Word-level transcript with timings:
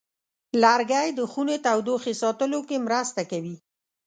لرګی 0.63 1.07
د 1.13 1.19
خونې 1.31 1.57
تودوخې 1.65 2.13
ساتلو 2.21 2.59
کې 2.67 2.77
مرسته 2.87 3.21
کوي. 3.31 3.55